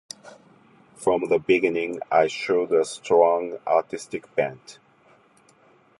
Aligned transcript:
From 0.95 1.25
the 1.29 1.37
beginning 1.37 1.99
I 2.11 2.25
showed 2.25 2.71
a 2.71 2.83
strong 2.85 3.59
artistic 3.67 4.33
bent. 4.33 4.79